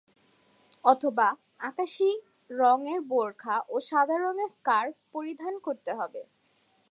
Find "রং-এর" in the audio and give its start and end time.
2.49-3.01, 4.17-4.49